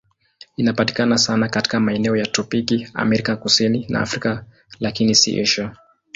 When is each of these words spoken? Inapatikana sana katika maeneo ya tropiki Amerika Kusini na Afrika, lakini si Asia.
Inapatikana 0.57 1.17
sana 1.17 1.49
katika 1.49 1.79
maeneo 1.79 2.15
ya 2.15 2.25
tropiki 2.27 2.87
Amerika 2.93 3.35
Kusini 3.35 3.85
na 3.89 4.01
Afrika, 4.01 4.45
lakini 4.79 5.15
si 5.15 5.41
Asia. 5.41 5.75